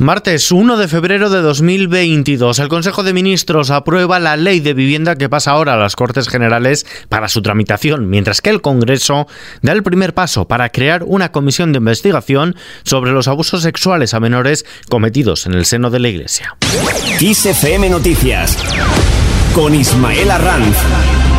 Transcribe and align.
Martes 0.00 0.50
1 0.50 0.78
de 0.78 0.88
febrero 0.88 1.28
de 1.28 1.42
2022, 1.42 2.58
el 2.58 2.68
Consejo 2.68 3.02
de 3.02 3.12
Ministros 3.12 3.70
aprueba 3.70 4.18
la 4.18 4.38
ley 4.38 4.60
de 4.60 4.72
vivienda 4.72 5.14
que 5.14 5.28
pasa 5.28 5.50
ahora 5.50 5.74
a 5.74 5.76
las 5.76 5.94
Cortes 5.94 6.26
Generales 6.26 6.86
para 7.10 7.28
su 7.28 7.42
tramitación, 7.42 8.08
mientras 8.08 8.40
que 8.40 8.48
el 8.48 8.62
Congreso 8.62 9.26
da 9.60 9.72
el 9.72 9.82
primer 9.82 10.14
paso 10.14 10.48
para 10.48 10.70
crear 10.70 11.04
una 11.04 11.32
comisión 11.32 11.72
de 11.72 11.80
investigación 11.80 12.56
sobre 12.82 13.12
los 13.12 13.28
abusos 13.28 13.60
sexuales 13.60 14.14
a 14.14 14.20
menores 14.20 14.64
cometidos 14.88 15.44
en 15.44 15.52
el 15.52 15.66
seno 15.66 15.90
de 15.90 15.98
la 15.98 16.08
Iglesia. 16.08 16.56
Noticias 17.90 18.56
con 19.54 19.74
Ismael 19.74 20.30
Arranz. 20.30 21.29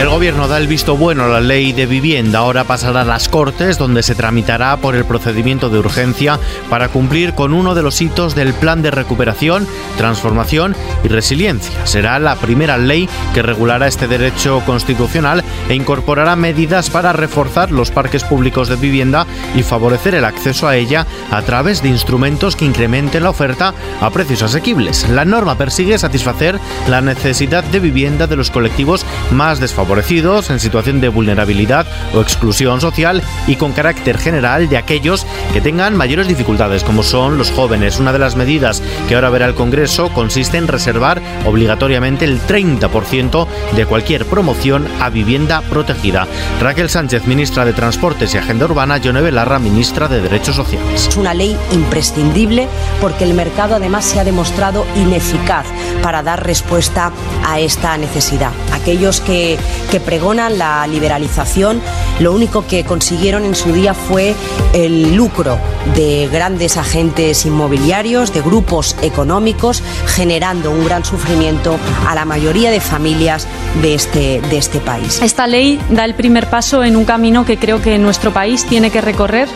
El 0.00 0.08
gobierno 0.08 0.48
da 0.48 0.58
el 0.58 0.66
visto 0.66 0.96
bueno 0.96 1.24
a 1.24 1.28
la 1.28 1.40
ley 1.40 1.72
de 1.72 1.86
vivienda. 1.86 2.40
Ahora 2.40 2.64
pasará 2.64 3.02
a 3.02 3.04
las 3.04 3.28
Cortes, 3.28 3.78
donde 3.78 4.02
se 4.02 4.16
tramitará 4.16 4.76
por 4.76 4.96
el 4.96 5.04
procedimiento 5.04 5.70
de 5.70 5.78
urgencia 5.78 6.38
para 6.68 6.88
cumplir 6.88 7.34
con 7.34 7.54
uno 7.54 7.74
de 7.76 7.82
los 7.82 8.00
hitos 8.00 8.34
del 8.34 8.54
Plan 8.54 8.82
de 8.82 8.90
Recuperación, 8.90 9.68
Transformación 9.96 10.74
y 11.04 11.08
Resiliencia. 11.08 11.86
Será 11.86 12.18
la 12.18 12.34
primera 12.34 12.76
ley 12.76 13.08
que 13.32 13.42
regulará 13.42 13.86
este 13.86 14.08
derecho 14.08 14.62
constitucional 14.66 15.44
e 15.68 15.74
incorporará 15.74 16.34
medidas 16.34 16.90
para 16.90 17.12
reforzar 17.12 17.70
los 17.70 17.92
parques 17.92 18.24
públicos 18.24 18.68
de 18.68 18.76
vivienda 18.76 19.26
y 19.54 19.62
favorecer 19.62 20.16
el 20.16 20.24
acceso 20.24 20.66
a 20.66 20.76
ella 20.76 21.06
a 21.30 21.40
través 21.42 21.82
de 21.82 21.88
instrumentos 21.88 22.56
que 22.56 22.64
incrementen 22.64 23.22
la 23.22 23.30
oferta 23.30 23.72
a 24.00 24.10
precios 24.10 24.42
asequibles. 24.42 25.08
La 25.08 25.24
norma 25.24 25.56
persigue 25.56 25.96
satisfacer 25.98 26.58
la 26.88 27.00
necesidad 27.00 27.62
de 27.64 27.80
vivienda 27.80 28.26
de 28.26 28.36
los 28.36 28.50
colectivos 28.50 29.06
más 29.30 29.60
desfavorecidos 29.60 29.83
favorecidos 29.84 30.48
en 30.48 30.60
situación 30.60 31.02
de 31.02 31.10
vulnerabilidad 31.10 31.86
o 32.14 32.22
exclusión 32.22 32.80
social 32.80 33.22
y 33.46 33.56
con 33.56 33.72
carácter 33.72 34.16
general 34.16 34.66
de 34.70 34.78
aquellos 34.78 35.26
que 35.52 35.60
tengan 35.60 35.94
mayores 35.94 36.26
dificultades, 36.26 36.82
como 36.82 37.02
son 37.02 37.36
los 37.36 37.50
jóvenes. 37.50 37.98
Una 37.98 38.14
de 38.14 38.18
las 38.18 38.34
medidas 38.34 38.82
que 39.08 39.14
ahora 39.14 39.28
verá 39.28 39.44
el 39.44 39.54
Congreso 39.54 40.08
consiste 40.08 40.56
en 40.56 40.68
reservar 40.68 41.20
obligatoriamente 41.44 42.24
el 42.24 42.40
30% 42.40 43.46
de 43.76 43.84
cualquier 43.84 44.24
promoción 44.24 44.88
a 45.02 45.10
vivienda 45.10 45.60
protegida. 45.60 46.26
Raquel 46.62 46.88
Sánchez, 46.88 47.26
ministra 47.26 47.66
de 47.66 47.74
Transportes 47.74 48.32
y 48.34 48.38
Agenda 48.38 48.64
Urbana, 48.64 48.96
Yone 48.96 49.20
Belarra, 49.20 49.58
ministra 49.58 50.08
de 50.08 50.22
Derechos 50.22 50.56
Sociales. 50.56 51.08
Es 51.08 51.16
una 51.18 51.34
ley 51.34 51.54
imprescindible 51.72 52.68
porque 53.02 53.24
el 53.24 53.34
mercado 53.34 53.74
además 53.74 54.06
se 54.06 54.18
ha 54.18 54.24
demostrado 54.24 54.86
ineficaz 54.96 55.66
para 56.02 56.22
dar 56.22 56.46
respuesta 56.46 57.12
a 57.44 57.60
esta 57.60 57.98
necesidad. 57.98 58.52
Aquellos 58.72 59.20
que 59.20 59.58
que 59.90 60.00
pregonan 60.00 60.58
la 60.58 60.86
liberalización, 60.86 61.80
lo 62.20 62.32
único 62.32 62.66
que 62.66 62.84
consiguieron 62.84 63.44
en 63.44 63.54
su 63.54 63.72
día 63.72 63.94
fue 63.94 64.34
el 64.72 65.14
lucro 65.14 65.58
de 65.94 66.28
grandes 66.30 66.76
agentes 66.76 67.44
inmobiliarios, 67.46 68.32
de 68.32 68.40
grupos 68.40 68.96
económicos, 69.02 69.82
generando 70.06 70.70
un 70.70 70.84
gran 70.84 71.04
sufrimiento 71.04 71.78
a 72.06 72.14
la 72.14 72.24
mayoría 72.24 72.70
de 72.70 72.80
familias 72.80 73.46
de 73.82 73.94
este, 73.94 74.40
de 74.40 74.58
este 74.58 74.78
país. 74.80 75.20
Esta 75.22 75.46
ley 75.46 75.80
da 75.90 76.04
el 76.04 76.14
primer 76.14 76.48
paso 76.48 76.84
en 76.84 76.96
un 76.96 77.04
camino 77.04 77.44
que 77.44 77.58
creo 77.58 77.82
que 77.82 77.98
nuestro 77.98 78.32
país 78.32 78.64
tiene 78.64 78.90
que 78.90 79.00
recorrer 79.00 79.48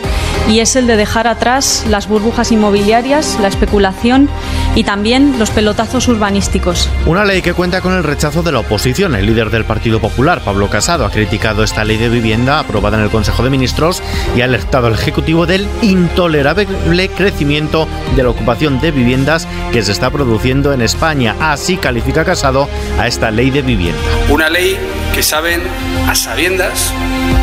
y 0.49 0.59
es 0.59 0.75
el 0.75 0.87
de 0.87 0.97
dejar 0.97 1.27
atrás 1.27 1.85
las 1.89 2.07
burbujas 2.07 2.51
inmobiliarias, 2.51 3.37
la 3.41 3.47
especulación 3.47 4.29
y 4.75 4.83
también 4.83 5.39
los 5.39 5.49
pelotazos 5.49 6.07
urbanísticos. 6.07 6.89
Una 7.05 7.25
ley 7.25 7.41
que 7.41 7.53
cuenta 7.53 7.81
con 7.81 7.93
el 7.93 8.03
rechazo 8.03 8.43
de 8.43 8.51
la 8.51 8.59
oposición. 8.59 9.15
El 9.15 9.25
líder 9.25 9.49
del 9.49 9.65
Partido 9.65 9.99
Popular, 9.99 10.41
Pablo 10.43 10.69
Casado, 10.69 11.05
ha 11.05 11.11
criticado 11.11 11.63
esta 11.63 11.83
ley 11.83 11.97
de 11.97 12.09
vivienda 12.09 12.48
aprobada 12.57 12.97
en 12.97 13.03
el 13.03 13.11
Consejo 13.11 13.43
de 13.43 13.51
Ministros 13.51 14.01
y 14.35 14.41
ha 14.41 14.45
alertado 14.45 14.87
al 14.87 14.93
Ejecutivo 14.93 15.45
del 15.45 15.67
intolerable 15.83 17.09
crecimiento 17.09 17.87
de 18.15 18.23
la 18.23 18.29
ocupación 18.29 18.81
de 18.81 18.91
viviendas 18.91 19.47
que 19.71 19.83
se 19.83 19.91
está 19.91 20.09
produciendo 20.09 20.73
en 20.73 20.81
España. 20.81 21.35
Así 21.39 21.77
califica 21.77 22.25
Casado 22.25 22.67
a 22.97 23.07
esta 23.07 23.29
ley 23.29 23.51
de 23.51 23.61
vivienda. 23.61 23.99
Una 24.29 24.49
ley 24.49 24.77
que 25.13 25.21
saben 25.21 25.61
a 26.07 26.15
sabiendas 26.15 26.93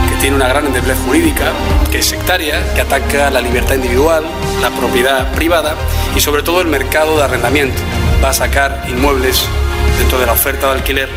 que 0.08 0.20
tiene 0.20 0.36
una 0.36 0.48
gran 0.48 0.66
endeblez 0.66 0.98
jurídica, 1.06 1.52
que 1.90 1.98
es 1.98 2.06
sectaria, 2.06 2.62
que 2.74 2.80
ataca 2.80 3.30
la 3.30 3.40
libertad 3.40 3.74
individual, 3.74 4.24
la 4.62 4.70
propiedad 4.70 5.32
privada 5.32 5.74
y 6.16 6.20
sobre 6.20 6.42
todo 6.42 6.60
el 6.60 6.68
mercado 6.68 7.16
de 7.16 7.24
arrendamiento. 7.24 7.80
Va 8.24 8.30
a 8.30 8.34
sacar 8.34 8.84
inmuebles 8.88 9.44
dentro 9.98 10.18
de 10.18 10.26
la 10.26 10.32
oferta 10.32 10.68
de 10.68 10.72
alquiler 10.78 11.08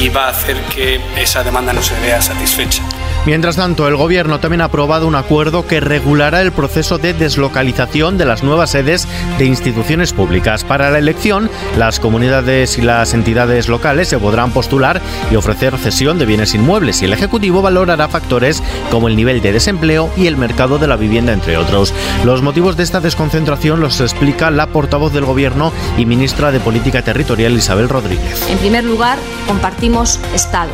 y 0.00 0.08
va 0.08 0.26
a 0.26 0.30
hacer 0.30 0.56
que 0.74 1.00
esa 1.16 1.42
demanda 1.42 1.72
no 1.72 1.82
se 1.82 1.98
vea 2.00 2.20
satisfecha. 2.22 2.82
Mientras 3.28 3.56
tanto, 3.56 3.86
el 3.86 3.94
Gobierno 3.94 4.40
también 4.40 4.62
ha 4.62 4.64
aprobado 4.64 5.06
un 5.06 5.14
acuerdo 5.14 5.66
que 5.66 5.80
regulará 5.80 6.40
el 6.40 6.50
proceso 6.50 6.96
de 6.96 7.12
deslocalización 7.12 8.16
de 8.16 8.24
las 8.24 8.42
nuevas 8.42 8.70
sedes 8.70 9.06
de 9.36 9.44
instituciones 9.44 10.14
públicas. 10.14 10.64
Para 10.64 10.90
la 10.90 10.98
elección, 10.98 11.50
las 11.76 12.00
comunidades 12.00 12.78
y 12.78 12.80
las 12.80 13.12
entidades 13.12 13.68
locales 13.68 14.08
se 14.08 14.18
podrán 14.18 14.52
postular 14.52 15.02
y 15.30 15.36
ofrecer 15.36 15.76
cesión 15.76 16.18
de 16.18 16.24
bienes 16.24 16.54
inmuebles 16.54 17.02
y 17.02 17.04
el 17.04 17.12
Ejecutivo 17.12 17.60
valorará 17.60 18.08
factores 18.08 18.62
como 18.90 19.08
el 19.08 19.16
nivel 19.16 19.42
de 19.42 19.52
desempleo 19.52 20.08
y 20.16 20.26
el 20.26 20.38
mercado 20.38 20.78
de 20.78 20.86
la 20.86 20.96
vivienda, 20.96 21.34
entre 21.34 21.58
otros. 21.58 21.92
Los 22.24 22.40
motivos 22.40 22.78
de 22.78 22.84
esta 22.84 23.00
desconcentración 23.00 23.80
los 23.80 24.00
explica 24.00 24.50
la 24.50 24.68
portavoz 24.68 25.12
del 25.12 25.26
Gobierno 25.26 25.70
y 25.98 26.06
ministra 26.06 26.50
de 26.50 26.60
Política 26.60 27.02
Territorial 27.02 27.52
Isabel 27.52 27.90
Rodríguez. 27.90 28.48
En 28.48 28.56
primer 28.56 28.84
lugar, 28.84 29.18
compartimos 29.46 30.18
Estado, 30.34 30.70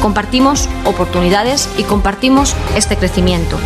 compartimos 0.00 0.70
oportunidades 0.86 1.68
y 1.76 1.82
compartimos 1.82 1.97
este 2.76 2.96
crecimiento. 2.96 3.58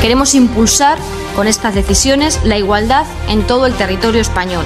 Queremos 0.00 0.34
impulsar 0.34 0.98
con 1.34 1.46
estas 1.46 1.74
decisiones 1.74 2.40
la 2.44 2.58
igualdad 2.58 3.06
en 3.28 3.46
todo 3.46 3.66
el 3.66 3.74
territorio 3.74 4.20
español. 4.20 4.64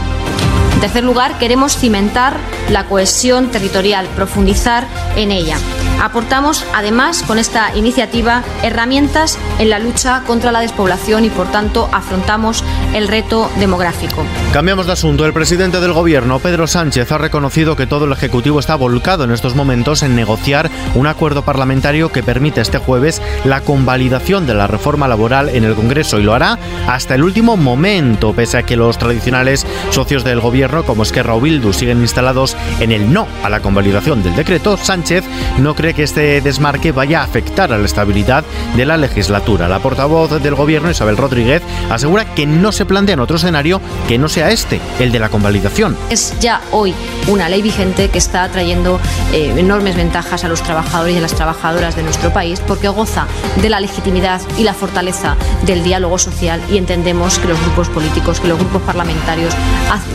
En 0.74 0.80
tercer 0.80 1.04
lugar, 1.04 1.38
queremos 1.38 1.76
cimentar 1.76 2.38
la 2.70 2.86
cohesión 2.86 3.50
territorial, 3.50 4.06
profundizar 4.16 4.86
en 5.16 5.30
ella. 5.30 5.58
Aportamos, 6.00 6.64
además, 6.74 7.22
con 7.22 7.38
esta 7.38 7.76
iniciativa, 7.76 8.42
herramientas 8.62 9.38
en 9.58 9.68
la 9.68 9.78
lucha 9.78 10.22
contra 10.26 10.50
la 10.50 10.60
despoblación 10.60 11.24
y, 11.24 11.30
por 11.30 11.50
tanto, 11.50 11.88
afrontamos 11.92 12.64
el 12.94 13.06
reto 13.06 13.50
demográfico. 13.58 14.24
Cambiamos 14.52 14.86
de 14.86 14.92
asunto. 14.92 15.26
El 15.26 15.32
presidente 15.32 15.78
del 15.80 15.92
Gobierno, 15.92 16.38
Pedro 16.38 16.66
Sánchez, 16.66 17.12
ha 17.12 17.18
reconocido 17.18 17.76
que 17.76 17.86
todo 17.86 18.06
el 18.06 18.12
Ejecutivo 18.12 18.58
está 18.58 18.76
volcado 18.76 19.24
en 19.24 19.30
estos 19.30 19.54
momentos 19.54 20.02
en 20.02 20.16
negociar 20.16 20.70
un 20.94 21.06
acuerdo 21.06 21.42
parlamentario 21.42 22.10
que 22.10 22.22
permite 22.22 22.60
este 22.60 22.78
jueves 22.78 23.20
la 23.44 23.60
convalidación 23.60 24.46
de 24.46 24.54
la 24.54 24.66
reforma 24.66 25.06
laboral 25.06 25.50
en 25.50 25.64
el 25.64 25.74
Congreso 25.74 26.18
y 26.18 26.22
lo 26.22 26.34
hará 26.34 26.58
hasta 26.88 27.14
el 27.14 27.22
último 27.22 27.56
momento, 27.56 28.32
pese 28.32 28.58
a 28.58 28.62
que 28.62 28.76
los 28.76 28.98
tradicionales 28.98 29.66
socios 29.90 30.24
del 30.24 30.40
Gobierno, 30.40 30.84
como 30.84 31.02
Esquerra 31.02 31.34
o 31.34 31.40
Bildu, 31.40 31.72
siguen 31.72 32.00
instalados 32.00 32.56
en 32.80 32.92
el 32.92 33.12
no 33.12 33.26
a 33.42 33.50
la 33.50 33.60
convalidación 33.60 34.22
del 34.22 34.34
decreto. 34.34 34.76
Sánchez 34.76 35.24
no 35.58 35.74
cree 35.74 35.89
que 35.94 36.02
este 36.02 36.40
desmarque 36.40 36.92
vaya 36.92 37.20
a 37.20 37.24
afectar 37.24 37.72
a 37.72 37.78
la 37.78 37.86
estabilidad 37.86 38.44
de 38.76 38.86
la 38.86 38.96
legislatura. 38.96 39.68
La 39.68 39.78
portavoz 39.78 40.42
del 40.42 40.54
Gobierno, 40.54 40.90
Isabel 40.90 41.16
Rodríguez, 41.16 41.62
asegura 41.90 42.34
que 42.34 42.46
no 42.46 42.72
se 42.72 42.84
plantea 42.84 43.14
en 43.14 43.20
otro 43.20 43.36
escenario 43.36 43.80
que 44.08 44.18
no 44.18 44.28
sea 44.28 44.50
este, 44.50 44.80
el 44.98 45.12
de 45.12 45.18
la 45.18 45.28
convalidación. 45.28 45.96
Es 46.10 46.34
ya 46.40 46.60
hoy 46.70 46.94
una 47.28 47.48
ley 47.48 47.62
vigente 47.62 48.08
que 48.08 48.18
está 48.18 48.48
trayendo 48.48 49.00
eh, 49.32 49.54
enormes 49.56 49.96
ventajas 49.96 50.44
a 50.44 50.48
los 50.48 50.62
trabajadores 50.62 51.14
y 51.14 51.18
a 51.18 51.20
las 51.20 51.34
trabajadoras 51.34 51.96
de 51.96 52.02
nuestro 52.02 52.32
país 52.32 52.60
porque 52.60 52.88
goza 52.88 53.26
de 53.60 53.68
la 53.68 53.80
legitimidad 53.80 54.40
y 54.58 54.64
la 54.64 54.74
fortaleza 54.74 55.36
del 55.66 55.82
diálogo 55.82 56.18
social 56.18 56.60
y 56.70 56.78
entendemos 56.78 57.38
que 57.38 57.48
los 57.48 57.60
grupos 57.60 57.88
políticos, 57.88 58.40
que 58.40 58.48
los 58.48 58.58
grupos 58.58 58.82
parlamentarios 58.82 59.54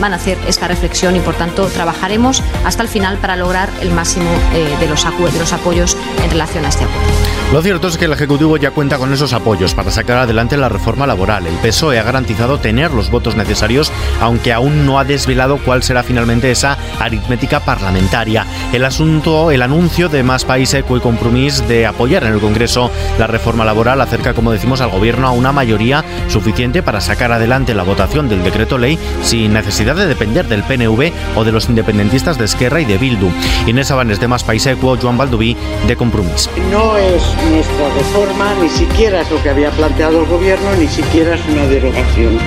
van 0.00 0.12
a 0.12 0.16
hacer 0.16 0.38
esta 0.46 0.68
reflexión 0.68 1.16
y 1.16 1.20
por 1.20 1.34
tanto 1.34 1.66
trabajaremos 1.66 2.42
hasta 2.64 2.82
el 2.82 2.88
final 2.88 3.18
para 3.18 3.36
lograr 3.36 3.68
el 3.80 3.90
máximo 3.92 4.30
eh, 4.54 4.76
de 4.80 4.88
los 4.88 5.04
acuerdos 5.06 5.52
apoyos 5.66 5.96
relación 6.36 6.66
a 6.66 6.68
este 6.68 6.84
acuerdo. 6.84 7.16
Lo 7.52 7.62
cierto 7.62 7.86
es 7.86 7.96
que 7.96 8.06
el 8.06 8.12
Ejecutivo 8.12 8.56
ya 8.56 8.72
cuenta 8.72 8.98
con 8.98 9.12
esos 9.12 9.32
apoyos 9.32 9.72
para 9.72 9.92
sacar 9.92 10.18
adelante 10.18 10.56
la 10.56 10.68
reforma 10.68 11.06
laboral. 11.06 11.46
El 11.46 11.54
PSOE 11.54 11.98
ha 11.98 12.02
garantizado 12.02 12.58
tener 12.58 12.90
los 12.90 13.08
votos 13.08 13.36
necesarios, 13.36 13.92
aunque 14.20 14.52
aún 14.52 14.84
no 14.84 14.98
ha 14.98 15.04
desvelado 15.04 15.58
cuál 15.58 15.84
será 15.84 16.02
finalmente 16.02 16.50
esa 16.50 16.76
aritmética 16.98 17.60
parlamentaria. 17.60 18.44
El 18.72 18.84
asunto, 18.84 19.52
el 19.52 19.62
anuncio 19.62 20.08
de 20.08 20.24
Más 20.24 20.44
País 20.44 20.74
Eco 20.74 20.96
y 20.96 21.00
Compromís 21.00 21.66
de 21.68 21.86
apoyar 21.86 22.24
en 22.24 22.32
el 22.32 22.40
Congreso 22.40 22.90
la 23.16 23.28
reforma 23.28 23.64
laboral 23.64 24.00
acerca, 24.00 24.34
como 24.34 24.50
decimos, 24.50 24.80
al 24.80 24.90
Gobierno 24.90 25.28
a 25.28 25.30
una 25.30 25.52
mayoría 25.52 26.04
suficiente 26.26 26.82
para 26.82 27.00
sacar 27.00 27.30
adelante 27.30 27.74
la 27.74 27.84
votación 27.84 28.28
del 28.28 28.42
decreto 28.42 28.76
ley 28.76 28.98
sin 29.22 29.52
necesidad 29.52 29.94
de 29.94 30.06
depender 30.06 30.48
del 30.48 30.64
PNV 30.64 31.12
o 31.36 31.44
de 31.44 31.52
los 31.52 31.68
independentistas 31.68 32.38
de 32.38 32.44
Esquerra 32.44 32.80
y 32.80 32.84
de 32.84 32.98
Bildu. 32.98 33.30
Inés 33.68 33.92
Abanes 33.92 34.18
de 34.18 34.28
Más 34.28 34.42
País 34.42 34.66
Eco, 34.66 34.98
Joan 35.00 35.16
Balduví 35.16 35.56
de 35.86 35.96
Compromís. 35.96 36.25
No 36.70 36.96
es 36.96 37.22
nuestra 37.50 37.88
reforma, 37.94 38.54
ni 38.60 38.68
siquiera 38.68 39.22
es 39.22 39.30
lo 39.30 39.42
que 39.42 39.50
había 39.50 39.70
planteado 39.70 40.20
el 40.20 40.26
Gobierno, 40.26 40.74
ni 40.78 40.88
siquiera 40.88 41.34
es 41.34 41.40
una 41.48 41.66
derogación. 41.66 42.38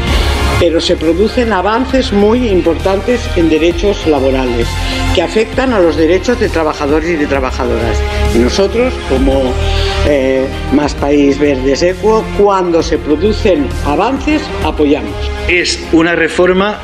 pero 0.60 0.82
se 0.82 0.98
producen 0.98 1.54
avances 1.54 2.12
muy 2.12 2.50
importantes 2.50 3.22
en 3.38 3.50
derechos 3.50 4.06
laborales 4.06 4.68
que 5.16 5.22
afectan 5.22 5.72
a 5.74 5.80
los 5.80 5.96
derechos 5.96 6.38
de 6.40 6.50
trabajadores 6.50 7.10
y 7.10 7.16
de 7.16 7.28
trabajadoras. 7.28 7.98
Y 8.36 8.40
nosotros, 8.40 8.94
como 9.08 9.54
eh, 10.06 10.46
Más 10.74 10.94
País 10.96 11.40
Verde 11.40 11.90
Equo, 11.90 12.26
cuando 12.38 12.84
se 12.84 12.98
producen 12.98 13.68
avances, 13.86 14.42
apoyamos. 14.66 15.16
Es 15.48 15.80
una 15.94 16.14
reforma 16.16 16.80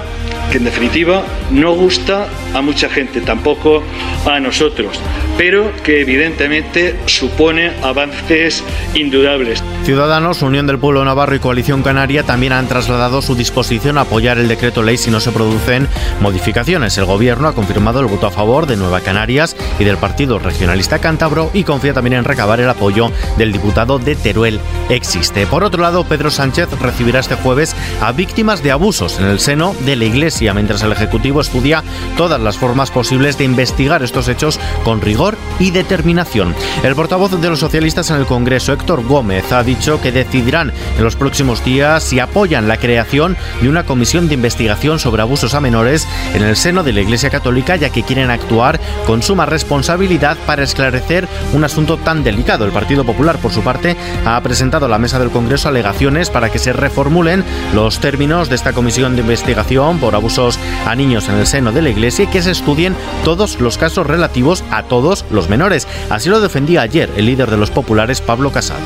en 0.56 0.64
definitiva 0.64 1.24
no 1.52 1.74
gusta 1.74 2.28
a 2.54 2.62
mucha 2.62 2.90
gente, 2.90 3.22
tampoco 3.22 3.84
a 4.26 4.40
nosotros, 4.40 5.00
pero 5.38 5.72
que 5.84 6.02
evidentemente 6.02 6.96
supone 7.06 7.72
avances 7.84 8.64
indudables. 8.94 9.64
Ciudadanos, 9.84 10.42
Unión 10.42 10.66
del 10.66 10.80
Pueblo 10.80 11.04
Navarro 11.06 11.36
y 11.36 11.40
Coalición 11.40 11.84
Canaria 11.84 12.24
también 12.24 12.54
han 12.54 12.68
trasladado 12.68 13.22
su 13.22 13.36
disposición 13.36 13.98
a 13.98 14.02
apoyar 14.02 14.38
el 14.38 14.48
decreto 14.48 14.82
ley 14.82 14.98
si 14.98 15.12
no 15.12 15.20
se 15.20 15.32
producen 15.32 15.88
modificaciones. 16.22 16.98
El 16.98 17.06
Gobierno 17.06 17.48
ha 17.48 17.54
confirmado 17.54 18.00
el 18.00 18.08
voto 18.08 18.28
a 18.28 18.32
favor 18.32 18.66
de 18.66 18.78
Nueva 18.78 19.02
Canarias 19.02 19.56
y 19.80 19.84
del 19.84 19.98
Partido 19.98 20.40
Regionalista 20.40 21.00
Cántabro 21.00 21.52
y 21.54 21.64
confía 21.64 21.94
también 21.94 22.16
en 22.16 22.24
recabar 22.24 22.60
el 22.60 22.70
apoyo 22.70 23.12
del 23.38 23.52
diputado 23.52 24.00
de 24.00 24.16
Teruel 24.16 24.60
Existe. 24.90 25.46
Por 25.46 25.64
otro 25.64 25.82
lado, 25.82 26.04
Pedro 26.06 26.32
Sánchez 26.32 26.70
recibirá 26.80 27.20
este 27.20 27.36
jueves 27.36 27.76
a 28.02 28.12
víctimas 28.12 28.64
de 28.64 28.72
abusos 28.72 29.20
en 29.20 29.26
el 29.26 29.40
seno 29.40 29.76
de 29.86 29.96
la 29.96 30.06
Iglesia, 30.06 30.45
mientras 30.54 30.84
el 30.84 30.92
Ejecutivo 30.92 31.42
estudia 31.42 31.84
todas 32.18 32.40
las 32.40 32.58
formas 32.58 32.92
posibles 32.92 33.38
de 33.38 33.44
investigar 33.44 34.04
estos 34.04 34.28
hechos 34.28 34.60
con 34.84 35.02
rigor 35.02 35.38
y 35.60 35.72
determinación. 35.72 36.56
El 36.84 36.96
portavoz 36.96 37.40
de 37.40 37.50
los 37.50 37.60
socialistas 37.60 38.10
en 38.10 38.18
el 38.18 38.26
Congreso, 38.26 38.74
Héctor 38.74 39.04
Gómez, 39.04 39.52
ha 39.52 39.64
dicho 39.64 40.00
que 40.02 40.12
decidirán 40.12 40.72
en 40.98 41.04
los 41.04 41.16
próximos 41.16 41.64
días 41.66 42.04
si 42.04 42.20
apoyan 42.20 42.68
la 42.68 42.78
creación 42.78 43.36
de 43.62 43.70
una 43.70 43.86
comisión 43.86 44.28
de 44.28 44.36
investigación 44.36 45.00
sobre 45.00 45.22
abusos 45.22 45.54
a 45.54 45.62
menores 45.62 46.08
en 46.34 46.44
el 46.44 46.56
seno 46.56 46.84
de 46.84 46.94
la 46.94 47.02
Iglesia 47.02 47.30
Católica, 47.30 47.76
ya 47.76 47.90
que 47.90 48.04
quieren 48.04 48.30
actuar 48.30 48.80
con 49.08 49.24
suma 49.24 49.46
responsabilidad 49.46 50.38
para 50.46 50.64
esclarecer 50.64 51.28
un 51.54 51.64
asunto 51.64 51.98
tan 51.98 52.24
delicado. 52.24 52.66
El 52.66 52.72
Partido 52.72 53.04
Popular, 53.04 53.38
por 53.38 53.52
su 53.52 53.62
parte, 53.62 53.96
ha 54.26 54.40
presentado 54.42 54.86
a 54.86 54.90
la 54.90 55.00
mesa 55.00 55.20
del 55.20 55.32
Congreso 55.32 55.70
alegaciones 55.70 56.30
para 56.30 56.52
que 56.52 56.60
se 56.60 56.74
reformulen 56.74 57.44
los 57.74 58.00
términos 58.00 58.50
de 58.50 58.56
esta 58.56 58.74
comisión 58.74 59.16
de 59.16 59.22
investigación 59.22 60.00
por 60.00 60.16
abusos 60.16 60.35
a 60.38 60.96
niños 60.96 61.30
en 61.30 61.36
el 61.36 61.48
seno 61.48 61.72
de 61.72 61.82
la 61.82 61.90
Iglesia 61.90 62.26
y 62.26 62.28
que 62.28 62.42
se 62.42 62.52
estudien 62.52 62.96
todos 63.24 63.62
los 63.62 63.78
casos 63.78 64.06
relativos 64.06 64.64
a 64.70 64.84
todos 64.84 65.24
los 65.32 65.50
menores. 65.50 65.88
Así 66.10 66.30
lo 66.30 66.42
defendía 66.42 66.82
ayer 66.82 67.10
el 67.16 67.26
líder 67.26 67.50
de 67.50 67.58
los 67.58 67.72
populares, 67.72 68.20
Pablo 68.20 68.52
Casado. 68.52 68.82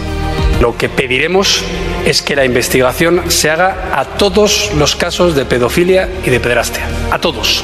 Lo 0.62 0.78
que 0.78 0.90
pediremos 0.90 1.64
es 2.06 2.22
que 2.22 2.36
la 2.36 2.46
investigación 2.46 3.24
se 3.30 3.50
haga 3.50 3.92
a 3.94 4.06
todos 4.06 4.72
los 4.78 4.96
casos 4.96 5.36
de 5.36 5.46
pedofilia 5.46 6.08
y 6.24 6.30
de 6.30 6.40
pederastia. 6.40 6.88
A 7.12 7.20
todos. 7.20 7.64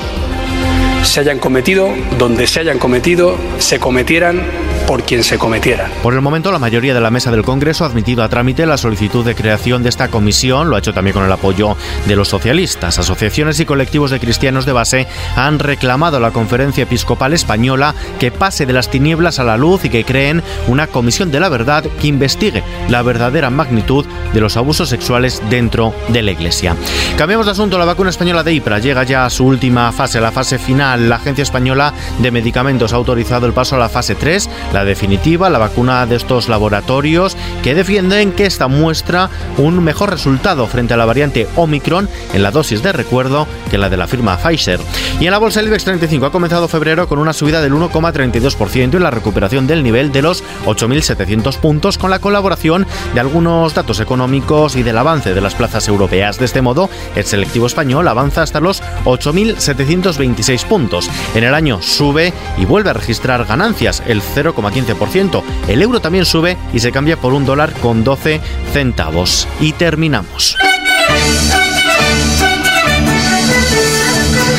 Se 1.04 1.20
hayan 1.20 1.38
cometido, 1.38 1.90
donde 2.18 2.48
se 2.48 2.62
hayan 2.62 2.80
cometido, 2.80 3.38
se 3.60 3.80
cometieran 3.80 4.42
por 4.88 5.04
quien 5.04 5.24
se 5.24 5.38
cometiera. 5.38 5.90
Por 6.04 6.14
el 6.14 6.22
momento, 6.22 6.52
la 6.52 6.60
mayoría 6.60 6.94
de 6.94 7.02
la 7.02 7.10
mesa 7.10 7.32
del 7.32 7.44
Congreso 7.44 7.84
ha 7.84 7.88
admitido 7.88 8.24
a 8.24 8.30
trámite 8.30 8.66
la 8.66 8.78
solicitud 8.78 9.26
de 9.26 9.36
creación 9.36 9.84
de 9.84 9.90
esta 9.90 10.10
comisión. 10.10 10.70
Lo 10.70 10.76
ha 10.76 10.80
hecho 10.80 10.94
también 10.94 11.14
con 11.14 11.26
el 11.26 11.32
apoyo 11.32 11.76
de 12.06 12.16
los 12.16 12.30
socialistas. 12.30 13.00
Asociaciones 13.00 13.60
y 13.60 13.66
colectivos 13.66 14.12
de 14.12 14.20
cristianos 14.20 14.66
de 14.66 14.74
base 14.74 15.08
han 15.36 15.60
reclamado 15.60 16.18
a 16.18 16.20
la 16.20 16.32
Conferencia 16.32 16.84
Episcopal 16.84 17.34
Española 17.34 17.96
que 18.20 18.32
pase 18.32 18.66
de 18.66 18.74
las 18.74 18.90
tinieblas 18.90 19.40
a 19.40 19.44
la 19.44 19.58
luz 19.58 19.86
y 19.86 19.90
que 19.90 20.06
creen 20.06 20.44
una 20.68 20.88
comisión 20.88 21.32
de 21.32 21.40
la 21.40 21.50
verdad 21.50 21.84
que 22.00 22.08
investigue 22.08 22.64
la 22.90 23.02
verdadera 23.02 23.50
magnitud 23.50 24.06
de 24.34 24.42
los 24.42 24.58
abusos 24.58 24.90
sexuales 24.90 25.42
dentro 25.50 25.94
de 26.10 26.22
la 26.22 26.32
Iglesia. 26.32 26.76
Cambiamos 27.18 27.46
de 27.46 27.54
asunto. 27.54 27.78
La 27.78 27.86
vacuna 27.86 28.10
española 28.10 28.44
de 28.44 28.54
IPRA 28.54 28.80
llega 28.80 29.04
ya 29.04 29.26
a 29.26 29.30
su 29.30 29.46
última 29.46 29.92
fase, 29.92 30.22
la 30.22 30.32
fase 30.32 30.60
final. 30.60 31.10
La 31.10 31.16
Agencia 31.16 31.44
Española 31.44 31.94
de 32.20 32.32
Medicamentos 32.32 32.94
ha 32.94 32.98
autorizado 32.98 33.48
el 33.48 33.54
paso 33.54 33.76
a 33.76 33.80
la 33.80 33.90
fase 33.90 34.16
3 34.16 34.50
la 34.76 34.84
definitiva, 34.84 35.50
la 35.50 35.58
vacuna 35.58 36.06
de 36.06 36.18
estos 36.18 36.50
laboratorios 36.50 37.38
que 37.64 37.74
defienden 37.74 38.34
que 38.34 38.46
esta 38.46 38.68
muestra 38.68 39.30
un 39.58 39.82
mejor 39.82 40.10
resultado 40.10 40.68
frente 40.68 40.94
a 40.94 40.98
la 40.98 41.06
variante 41.06 41.48
Omicron 41.56 42.10
en 42.34 42.44
la 42.44 42.52
dosis 42.52 42.84
de 42.84 42.92
recuerdo 42.92 43.48
que 43.72 43.78
la 43.78 43.90
de 43.90 43.96
la 43.96 44.06
firma 44.06 44.38
Pfizer. 44.38 44.82
Y 45.22 45.28
en 45.28 45.32
la 45.32 45.38
bolsa 45.38 45.62
del 45.62 45.70
IBEX 45.70 45.86
35 45.86 46.26
ha 46.26 46.32
comenzado 46.34 46.68
febrero 46.68 47.08
con 47.08 47.20
una 47.20 47.32
subida 47.32 47.62
del 47.62 47.72
1,32% 47.72 48.96
y 48.96 49.00
la 49.00 49.12
recuperación 49.12 49.66
del 49.66 49.82
nivel 49.82 50.12
de 50.12 50.22
los 50.22 50.44
8.700 50.66 51.58
puntos 51.60 51.98
con 51.98 52.12
la 52.12 52.20
colaboración 52.20 52.86
de 53.14 53.22
algunos 53.22 53.74
datos 53.76 54.02
económicos 54.02 54.76
y 54.76 54.84
del 54.84 54.98
avance 54.98 55.34
de 55.34 55.40
las 55.40 55.56
plazas 55.56 55.88
europeas. 55.88 56.38
De 56.38 56.44
este 56.44 56.62
modo, 56.62 56.90
el 57.16 57.24
selectivo 57.24 57.66
español 57.66 58.10
avanza 58.10 58.42
hasta 58.42 58.60
los 58.60 58.84
8.726 59.06 60.66
puntos. 60.66 61.10
En 61.34 61.46
el 61.46 61.54
año 61.54 61.82
sube 61.82 62.34
y 62.58 62.66
vuelve 62.66 62.90
a 62.90 62.94
registrar 62.94 63.46
ganancias, 63.46 64.04
el 64.06 64.22
0, 64.22 64.54
15%. 64.72 65.44
El 65.68 65.82
euro 65.82 66.00
también 66.00 66.26
sube 66.26 66.58
y 66.74 66.80
se 66.80 66.92
cambia 66.92 67.18
por 67.18 67.34
un 67.34 67.46
dólar 67.46 67.74
con 67.82 68.04
12 68.04 68.42
centavos. 68.74 69.48
Y 69.60 69.74
terminamos. 69.74 70.56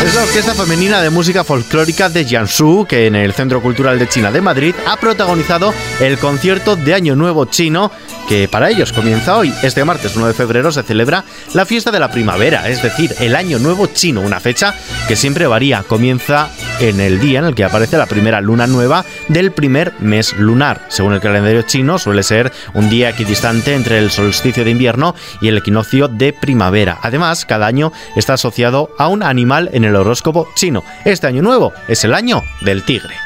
Es 0.05 0.14
la 0.14 0.23
Orquesta 0.23 0.55
Femenina 0.55 1.00
de 1.00 1.11
Música 1.11 1.43
Folclórica 1.43 2.08
de 2.08 2.25
Jiangsu, 2.25 2.87
que 2.88 3.06
en 3.06 3.17
el 3.17 3.32
Centro 3.32 3.61
Cultural 3.61 3.99
de 3.99 4.08
China 4.08 4.31
de 4.31 4.41
Madrid 4.41 4.75
ha 4.87 4.97
protagonizado 4.99 5.75
el 6.00 6.19
concierto 6.19 6.76
de 6.76 6.94
Año 6.94 7.17
Nuevo 7.17 7.47
chino 7.47 7.91
que 8.28 8.49
para 8.49 8.70
ellos 8.70 8.93
comienza 8.93 9.37
hoy. 9.37 9.52
Este 9.62 9.84
martes 9.84 10.17
1 10.17 10.26
de 10.26 10.34
febrero 10.34 10.73
se 10.73 10.82
celebra 10.82 11.25
la 11.55 11.67
fiesta 11.67 11.90
de 11.90 12.00
la 12.00 12.11
primavera, 12.11 12.69
es 12.69 12.82
decir, 12.82 13.14
el 13.20 13.37
Año 13.37 13.58
Nuevo 13.58 13.87
chino, 13.87 14.20
una 14.20 14.40
fecha 14.40 14.75
que 15.08 15.17
siempre 15.17 15.46
varía. 15.46 15.82
Comienza 15.82 16.50
en 16.81 17.00
el 17.00 17.20
día 17.20 17.38
en 17.38 17.44
el 17.44 17.55
que 17.55 17.64
aparece 17.64 17.96
la 17.96 18.06
primera 18.06 18.40
luna 18.40 18.67
nueva 18.67 19.05
del 19.28 19.52
primer 19.52 19.93
mes 20.00 20.34
lunar. 20.37 20.87
Según 20.88 21.14
el 21.14 21.20
calendario 21.20 21.62
chino, 21.62 21.99
suele 21.99 22.23
ser 22.23 22.52
un 22.75 22.90
día 22.90 23.11
equidistante 23.11 23.75
entre 23.75 23.99
el 23.99 24.11
solsticio 24.11 24.64
de 24.64 24.70
invierno 24.70 25.14
y 25.40 25.49
el 25.49 25.58
equinoccio 25.58 26.08
de 26.08 26.32
primavera. 26.32 26.99
Además, 27.02 27.44
cada 27.44 27.67
año 27.67 27.93
está 28.17 28.34
asociado 28.34 28.90
a 28.99 29.08
un 29.08 29.22
animal 29.22 29.70
en 29.72 29.84
el 29.84 29.96
horóscopo 29.96 30.49
chino. 30.55 30.82
Este 31.05 31.26
año 31.26 31.43
nuevo 31.43 31.72
es 31.88 32.05
el 32.05 32.14
año 32.14 32.43
del 32.62 32.82
tigre. 32.84 33.25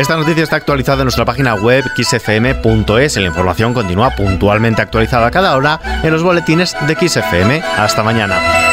Esta 0.00 0.16
noticia 0.16 0.42
está 0.42 0.56
actualizada 0.56 1.02
en 1.02 1.04
nuestra 1.04 1.26
página 1.26 1.56
web 1.56 1.84
xfm.es. 1.94 3.16
La 3.18 3.26
información 3.26 3.74
continúa 3.74 4.16
puntualmente 4.16 4.80
actualizada 4.80 5.30
cada 5.30 5.54
hora 5.54 5.78
en 6.02 6.10
los 6.10 6.22
boletines 6.22 6.74
de 6.86 6.94
XFM. 6.94 7.62
Hasta 7.76 8.02
mañana. 8.02 8.69